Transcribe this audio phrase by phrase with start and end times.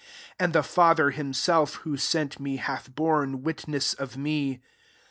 [0.39, 4.59] 37 And the father him self, who sent me, hath borne witness of me.